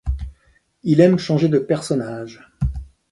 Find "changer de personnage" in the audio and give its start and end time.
1.19-2.41